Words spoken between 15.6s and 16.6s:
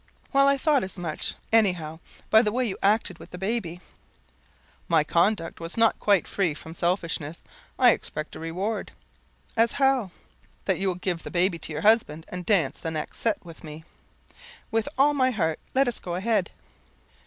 Let us go a head."